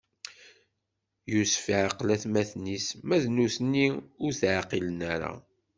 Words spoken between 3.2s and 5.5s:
d nutni ur t-ɛqilen ara.